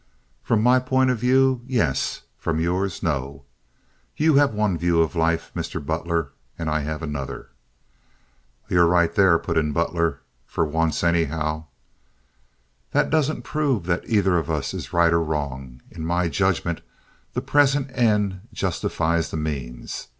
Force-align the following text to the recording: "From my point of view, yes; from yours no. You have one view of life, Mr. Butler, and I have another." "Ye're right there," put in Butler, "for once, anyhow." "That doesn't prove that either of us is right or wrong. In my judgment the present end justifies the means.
"From 0.41 0.63
my 0.63 0.79
point 0.79 1.11
of 1.11 1.19
view, 1.19 1.61
yes; 1.67 2.23
from 2.35 2.59
yours 2.59 3.03
no. 3.03 3.43
You 4.17 4.33
have 4.37 4.51
one 4.51 4.75
view 4.75 4.99
of 4.99 5.15
life, 5.15 5.51
Mr. 5.55 5.79
Butler, 5.85 6.31
and 6.57 6.71
I 6.71 6.79
have 6.79 7.03
another." 7.03 7.49
"Ye're 8.67 8.87
right 8.87 9.13
there," 9.13 9.37
put 9.37 9.59
in 9.59 9.73
Butler, 9.73 10.21
"for 10.47 10.65
once, 10.65 11.03
anyhow." 11.03 11.65
"That 12.93 13.11
doesn't 13.11 13.43
prove 13.43 13.85
that 13.85 14.09
either 14.09 14.39
of 14.39 14.49
us 14.49 14.73
is 14.73 14.91
right 14.91 15.13
or 15.13 15.21
wrong. 15.21 15.83
In 15.91 16.03
my 16.03 16.29
judgment 16.29 16.81
the 17.33 17.41
present 17.43 17.91
end 17.95 18.39
justifies 18.51 19.29
the 19.29 19.37
means. 19.37 20.07